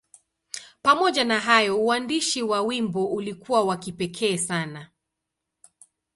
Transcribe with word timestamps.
Pamoja 0.81 1.23
na 1.23 1.39
hayo, 1.39 1.79
uandishi 1.83 2.43
wa 2.43 2.61
wimbo 2.61 3.05
ulikuwa 3.05 3.63
wa 3.63 3.77
kipekee 3.77 4.37
sana. 4.37 4.89